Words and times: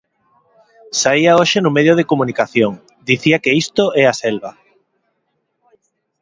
Saía 1.01 1.37
hoxe 1.39 1.57
nun 1.59 1.73
medio 1.77 1.93
de 1.99 2.07
comunicación, 2.11 2.71
dicía 3.09 3.41
que 3.43 3.55
isto 3.63 3.83
é 4.01 4.03
a 4.07 4.15
selva. 4.21 4.51